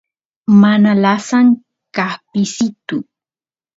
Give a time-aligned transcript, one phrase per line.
[0.61, 1.47] mana lasan
[1.95, 2.97] kaspisitu